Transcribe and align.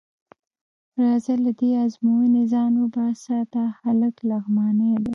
راځه 1.01 1.33
له 1.45 1.51
دې 1.59 1.71
ازموینې 1.85 2.43
ځان 2.53 2.73
وباسه، 2.83 3.35
دا 3.53 3.65
هلک 3.79 4.15
لغمانی 4.29 4.91
دی. 5.03 5.09